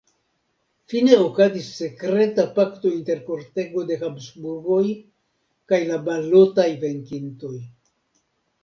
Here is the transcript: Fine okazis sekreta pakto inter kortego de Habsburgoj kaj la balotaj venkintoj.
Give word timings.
Fine 0.93 1.17
okazis 1.25 1.67
sekreta 1.81 2.45
pakto 2.57 2.93
inter 2.95 3.21
kortego 3.27 3.85
de 3.93 3.99
Habsburgoj 4.07 4.85
kaj 5.73 5.83
la 5.93 6.03
balotaj 6.11 6.69
venkintoj. 6.87 7.55